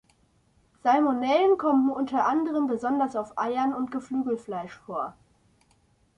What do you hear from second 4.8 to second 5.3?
vor.